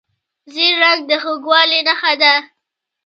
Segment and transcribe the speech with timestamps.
[0.53, 2.33] ژیړ رنګ د خوږوالي نښه ده.